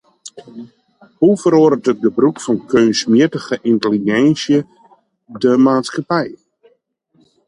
Hoe 1.21 1.35
feroaret 1.43 1.89
it 1.91 2.01
gebrûk 2.05 2.37
fan 2.45 2.59
keunstmjittige 2.71 3.55
yntelliginsje 3.69 4.57
de 5.41 5.51
maatskippij? 5.65 6.29